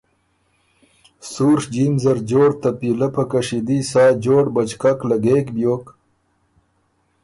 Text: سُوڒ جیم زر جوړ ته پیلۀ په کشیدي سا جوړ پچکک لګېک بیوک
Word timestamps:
سُوڒ 1.31 1.59
جیم 1.73 1.93
زر 2.03 2.17
جوړ 2.29 2.49
ته 2.61 2.69
پیلۀ 2.79 3.07
په 3.15 3.23
کشیدي 3.31 3.79
سا 3.91 4.03
جوړ 4.23 4.43
پچکک 4.53 4.99
لګېک 5.09 5.47
بیوک 5.55 5.85